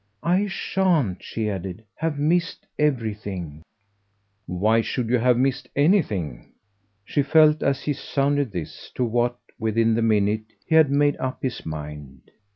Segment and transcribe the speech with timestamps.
[0.23, 3.61] "I shan't," she added, "have missed everything."
[4.47, 6.53] "Why should you have missed ANYTHING?"
[7.05, 11.43] She felt, as he sounded this, to what, within the minute, he had made up
[11.43, 12.31] his mind.